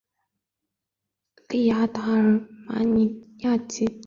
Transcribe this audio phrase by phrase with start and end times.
[1.49, 2.23] 利阿达尔
[2.65, 3.85] 马尼亚克。